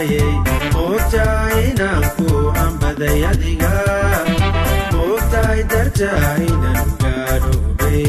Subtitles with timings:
[0.00, 0.32] hayay
[0.74, 2.28] moogtahay inaan ku
[2.64, 3.72] ambaday adiga
[4.96, 6.10] moogtahay darta
[6.48, 8.08] inaan gaadhoobay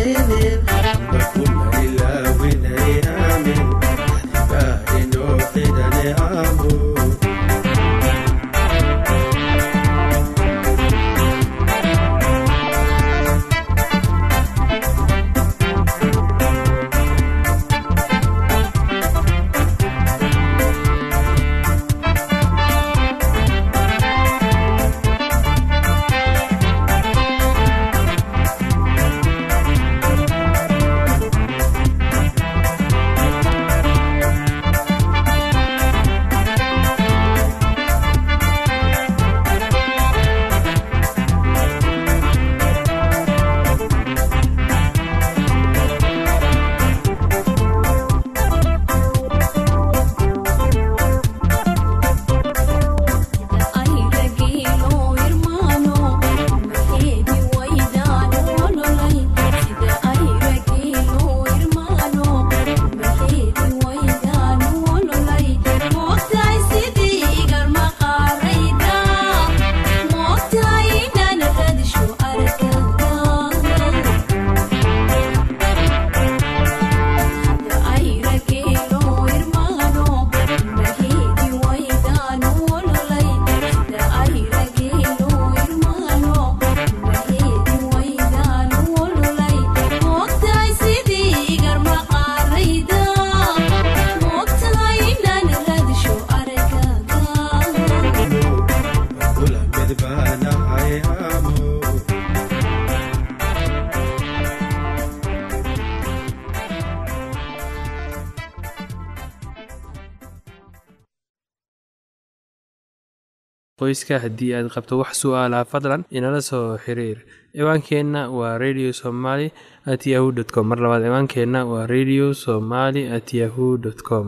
[113.81, 117.17] qoyska haddii aad qabto wax su'aalaha fadlan inala soo xiriir.
[117.57, 119.47] Ciwaankeenna waa radio somaly
[119.93, 120.67] at yahu t com.
[120.71, 124.27] Mar labaad ciwaankeenna waa radio somaly at yahu dt com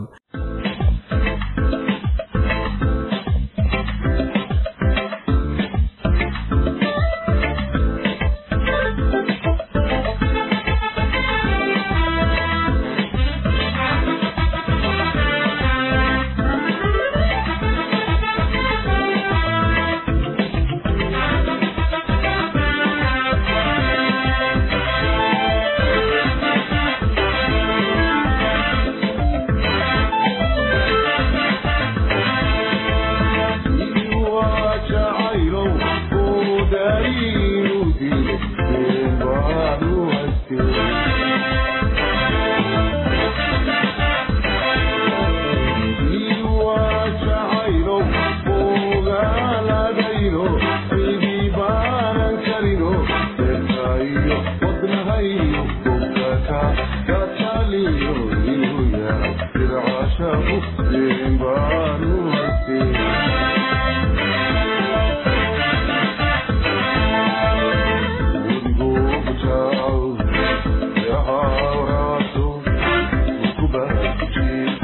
[74.24, 74.83] Thank you.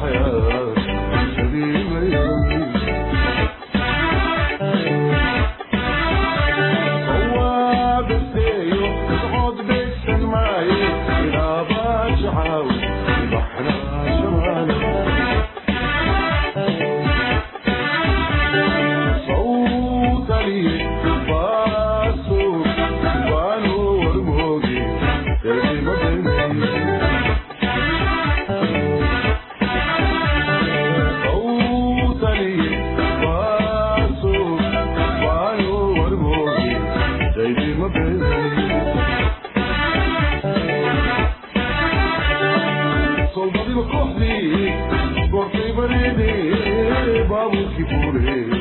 [0.00, 0.59] maanta la
[47.80, 48.59] কি ভোরে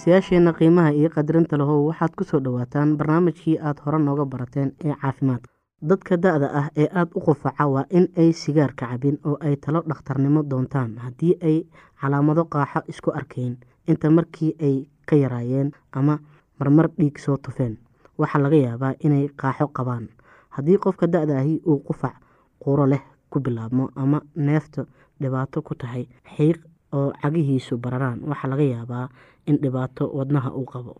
[0.00, 4.94] dhegaystayaasheenna qiimaha iyo qadarinta lahow waxaad ku soo dhowaataan barnaamijkii aad hore nooga barateen ee
[5.02, 5.50] caafimaadka
[5.82, 9.82] dadka da-da ah ee aada u qufaca waa in ay sigaarka cabin oo ay talo
[9.88, 11.58] dhakhtarnimo doontaan haddii ay
[12.00, 14.76] calaamado qaaxo isku arkayn inta markii ay
[15.06, 16.18] ka yaraayeen ama
[16.58, 17.76] marmar dhiig soo tufeen
[18.18, 20.08] waxaa laga yaabaa inay qaaxo qabaan.
[20.50, 22.16] Haddii qofka da-da ahi uu qufac
[22.58, 24.84] quro leh ku bilaabmo ama neefta
[25.20, 26.58] dhibaato ku tahay xiiq
[26.92, 28.20] oo cagihiisu bararaan.
[28.30, 29.08] Waxaa laga yaabaa
[29.46, 30.94] in dhibaato wadnaha uu qabo.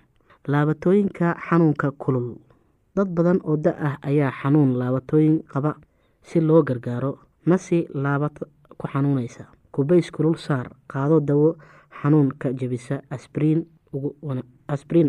[0.48, 2.34] Laabatooyinka xanuunka kulul.
[2.96, 5.74] Dad badan oo da ah ayaa xanuun laabatooyin qaba
[6.22, 7.18] si loo gargaaro.
[7.46, 8.46] Nasi laabata
[8.78, 9.44] ku xanuunaysa.
[9.72, 11.56] Kubays kulul saar qaado dawo
[12.02, 13.64] xanuunka jebisa asbriin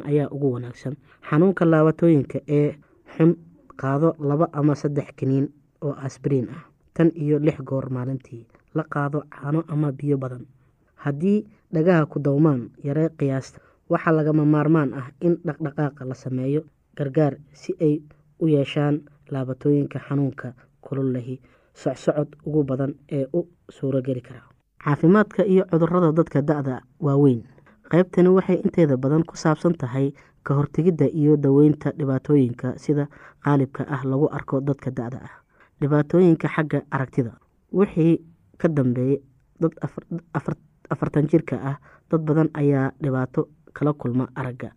[0.05, 0.95] ayaa ugu wanaagsan.
[1.29, 2.75] Xanuunka laabatooyinka ee
[3.17, 3.35] xun
[3.81, 5.47] qaado laba ama saddex kiniin
[5.81, 8.45] oo asbriin ah tan iyo lix goor maalintii.
[8.75, 10.45] La qaado caano ama biyo badan
[11.05, 11.39] haddii
[11.74, 13.60] dhagaha ku dawmaan yaree qiyaasta
[13.91, 16.62] waxaa lagama maarmaan ah in dhaqdhaqaaqa la sameeyo
[16.98, 17.96] gargaar si ay
[18.41, 18.96] u yeeshaan
[19.31, 21.12] laabatooyinka xanuunka kulul
[21.74, 24.41] socsocod ugu badan ee u suurogeli kara.
[24.84, 27.41] Caafimaadka iyo cudurrada dadka da-da waaweyn
[27.91, 30.12] qaybtani waxay inteeda badan ku saabsan tahay
[30.43, 33.08] ka hortegidda iyo daweynta dhibaatooyinka sida
[33.43, 35.34] qaalibka ah lagu arko dadka da-da ah.
[35.81, 37.31] Dhibaatooyinka xagga aragtida
[37.72, 38.20] wixii
[38.58, 39.22] ka dambeeyay
[39.62, 39.74] dad
[40.93, 41.77] afartan jirka ah
[42.10, 44.71] dad badan ayaa dhibaato kala kulma aragga.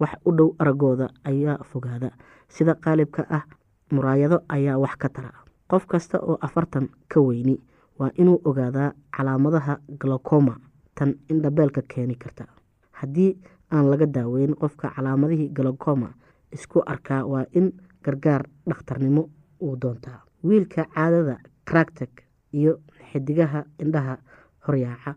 [0.00, 2.10] Wax u dhow araggooda ayaa fogaada.
[2.48, 3.44] Sida qaalibka ah
[3.92, 5.30] muraayado ayaa wax ka tara.
[5.70, 7.56] Qof kasta oo afartan ka weyni
[7.98, 10.56] waa inuu ogaadaa calaamadaha galokoma
[10.94, 12.46] tan indhabeelka keeni karta.
[12.92, 13.36] Haddii
[13.72, 16.12] aan laga daaweyn qofka calaamadihii galokoma
[16.52, 17.72] isku arkaa waa in
[18.04, 19.28] gargaar dhakhtarnimo
[19.62, 20.22] uu doontaa.
[20.44, 22.78] Wiilka caadada cractek iyo
[23.10, 24.18] xidigaha indhaha
[24.68, 25.16] horyaaca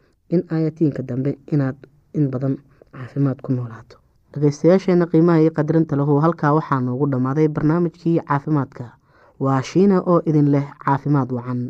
[0.31, 1.75] in aayatiinka dambe inaad
[2.13, 2.57] in badan
[2.93, 3.97] caafimaad ku noolaato.
[4.33, 8.85] Dhageystayaasheena qiimaha iyo qadarinta lahu halkaa waxaa noogu dhammaaday barnaamijkii caafimaadka.
[9.39, 11.61] Waa shiina oo idin leh caafimaad wacan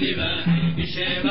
[0.00, 0.42] Viva,
[0.76, 1.29] Viva,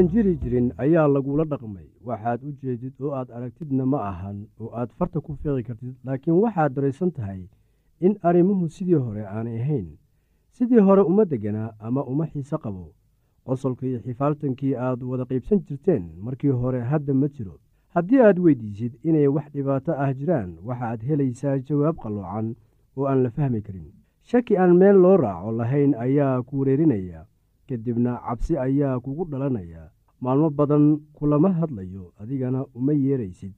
[0.00, 1.84] aan jiri jirin ayaa lagula dhaqmay.
[2.08, 6.40] Waxaad u jeedid oo aad aragtidna ma ahan oo aad farta ku fiiqi kartid laakiin
[6.40, 7.42] waxaad daraysan tahay
[8.00, 9.88] in arrimuhu sidii hore aanay ahayn.
[10.56, 12.94] Sidii hore uma degganaa ama uma xiise qabo.
[13.44, 17.54] Qosolka iyo xifaaltankii aad wada qaybsan jirteen markii hore hadda ma jiro.
[17.94, 22.54] Haddii aad weydiisid inay wax dhibaato ah jiraan waxaad helaysaa jawaab qalloocan
[22.96, 23.92] oo aan la fahmi karin.
[24.22, 27.26] Shaki aan meel loo raaco lahayn ayaa ku wareerinaya
[27.74, 29.90] kadibna cabsi ayaa kugu dhalanaya.
[30.20, 33.54] Maalmo badan kulama hadlayo adigana uma yeeraysid.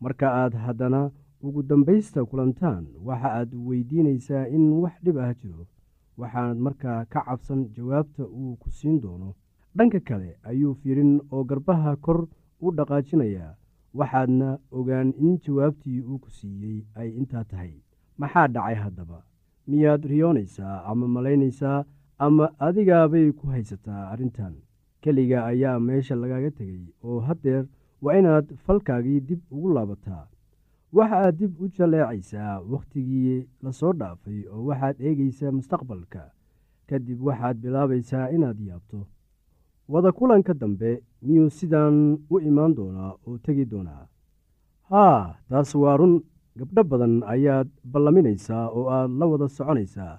[0.00, 1.10] Marka aad haddana
[1.42, 5.66] ugu dambaysta kulantaan waxa aad weydiinaysaa in wax dhib ah jiro.
[6.20, 9.34] Waxaanad markaa ka cabsan jawaabta uu ku siin doono.
[9.76, 12.28] Dhanka kale ayuu fiirin oo garbaha kor
[12.60, 13.54] u dhaqaajinayaa
[13.98, 17.74] waxaadna ogaan in jawaabtii uu ku siiyey ay intaa tahay.
[18.18, 19.18] Maxaa dhacay haddaba?
[19.68, 21.84] Miyaad riyoonaysaa ama malaynaysaa
[22.18, 24.54] ama adigaabay ku haysataa arrintan.
[25.02, 27.64] Keliga ayaa meesha lagaga tegey oo haddeer
[28.02, 30.24] waa inaad falkaagii dib ugu laabataa.
[30.96, 36.22] Waxa aad dib u jaleecaysaa wakhtigii la soo dhaafay oo waxaad eegaysaa mustaqbalka.
[36.88, 39.06] Kadib waxaad bilaabaysaa inaad yaabto.
[39.88, 44.04] Wada kulanka dambe miyuu sidaan u imaan doonaa oo tegi doonaa?
[44.90, 46.14] Haa taas waa run.
[46.58, 50.18] Gabdho badan ayaad ballaminaysaa oo aad la wada soconaysaa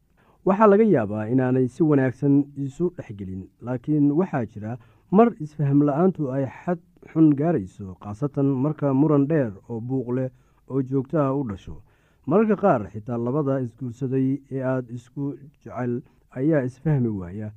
[0.45, 4.77] waxaa laga yaabaa inaanay si wanaagsan isu dhexgelin laakiin waxaa jira
[5.11, 6.79] mar isfaham la'aantu ay xad
[7.11, 10.29] xun gaarayso khaasatan marka muran dheer oo buuq leh
[10.69, 11.75] oo joogtaha u dhasho.
[12.25, 16.01] Mararka qaar xitaa labada isguursaday ee aada isku jecel
[16.39, 17.51] ayaa isfahmi waaya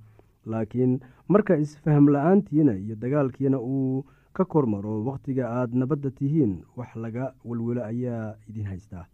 [0.46, 4.04] laakiin marka isfaham la'aantiina iyo dagaalkiina uu
[4.36, 9.04] ka kormaro wakhtiga aad nabadda tihiin wax laga welwelo ayaa idin haystaa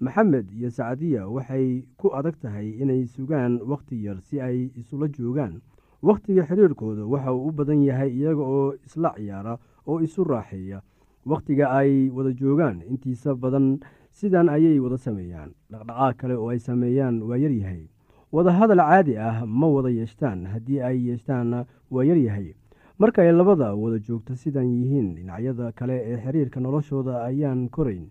[0.00, 5.60] maxamed iyo sacadiya waxay ku adag tahay inay sugaan wakhti yar si ay isula joogaan.
[6.02, 10.82] Wakhtiga xiriirkooda waxa uu u badan yahay iyaga oo isla ciyaara oo isu raaxeeya.
[11.26, 13.80] Wakhtiga ay wada joogaan intiisa badan
[14.12, 15.50] sidan ayay wada sameeyaan.
[15.72, 17.88] Dhaqdhaqaaq kale oo ay sameeyaan waa yaryahay
[18.32, 22.52] wada hadal caadi ah ma wada yeeshtaan haddii ay yeeshtaanna waa yaryahay
[22.98, 28.10] marka ay labada wada joogto sidan yihiin dhinacyada kale ee xiriirka noloshooda ayaan korayn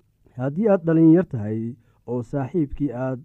[0.37, 1.73] haddii aad dhalinyar tahay
[2.07, 3.19] oo saaxiibkii aad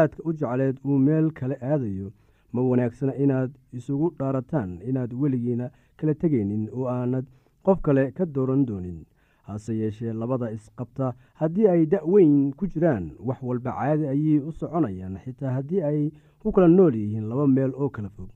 [0.00, 2.08] aadka u jecleed uu meel kale aadayo
[2.52, 5.66] ma wanaagsana inaad isugu dhaarataan inaad weligiina
[5.96, 7.26] kala tegaynin oo aanad
[7.62, 9.04] qof kale ka dooran doonin.
[9.46, 14.52] Hase yeeshee labada isqabta haddii ay da' weyn ku jiraan wax walba caadi ayay u
[14.52, 16.00] soconayaan xitaa haddii ay
[16.40, 18.30] ku kala nool yihiin laba meel oo kala fog.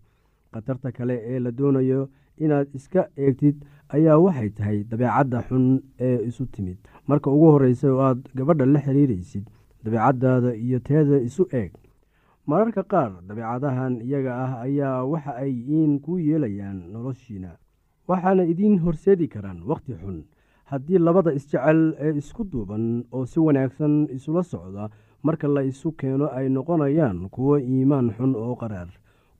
[0.53, 2.09] Khatarta kale ee la doonayo
[2.45, 3.57] inaad iska eegtid
[3.97, 6.79] ayaa waxay tahay dabeecadda xun ee isu timid.
[7.09, 9.45] Marka ugu horreysa oo aad gabadha la xiriiraysid
[9.85, 11.73] dabeecaddaada iyo teeda isu eeg.
[12.47, 17.51] Mararka qaar dabeecadahan iyaga ah ayaa waxa ay iin ku yeelayaan noloshiina
[18.09, 20.25] waxaana idiin horseedi karaan wakhti xun.
[20.71, 24.89] Haddii labada isjecel ee isku duuban oo si wanaagsan isula socda
[25.23, 28.89] marka la isu keeno ay noqonayaan kuwo iimaan xun oo qaraar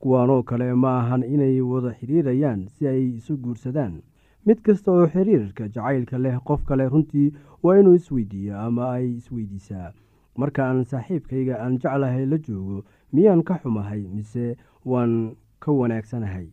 [0.01, 4.01] kuwaanoo kale ma ahan inay wada xidhiirayaan si ay isu guursadaan.
[4.45, 7.33] Mid kasta oo xiriirka jacaylka leh qof kale runtii
[7.63, 9.91] waa inuu isweydiiyo ama ay isweydiisaa.
[10.37, 12.83] Marka aan saaxiibkayga aan jeclahay la joogo
[13.13, 16.47] miyaan ka xumahay mise waan ka wanaagsanahay?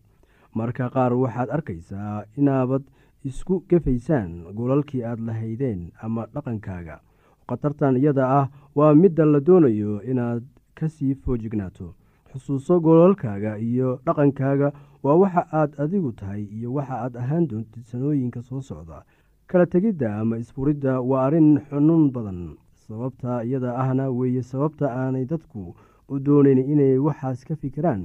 [0.54, 2.82] Marka qaar waxaad arkaysaa inaabad
[3.24, 7.00] isku gefaysaan goolalkii aad lahaydeen ama dhaqankaaga.
[7.48, 10.42] Khatartan iyada ah waa midda la doonayo inaad
[10.74, 11.94] ka sii foojignaato
[12.32, 14.68] xusuuso goolalkaaga iyo dhaqankaaga
[15.04, 19.02] waa waxa aad adigu tahay iyo waxa aad ahaan doontid sanooyinka soo socda.
[19.50, 22.40] Kala tegidda ama isfuridda waa arrin xunun badan
[22.86, 25.74] sababta iyada ahna weeye sababta aanay dadku
[26.12, 28.02] u doonayn inay waxaas ka fikiraan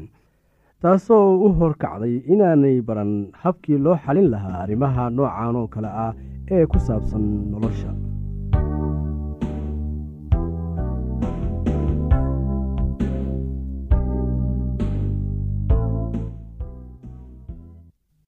[0.82, 6.14] taasoo u horkacday inaanay baran habkii loo xalin lahaa arrimaha noocan oo kale ah
[6.52, 7.92] ee ku saabsan nolosha